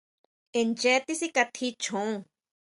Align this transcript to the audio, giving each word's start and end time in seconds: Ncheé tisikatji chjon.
Ncheé 0.63 0.95
tisikatji 1.05 1.67
chjon. 1.81 2.11